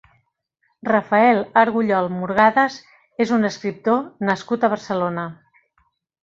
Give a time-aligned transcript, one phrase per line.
[0.87, 2.79] Rafael Argullol Murgadas
[3.27, 5.29] és un escriptor nascut a Barcelona.